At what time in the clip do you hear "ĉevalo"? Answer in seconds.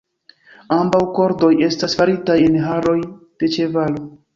3.59-4.09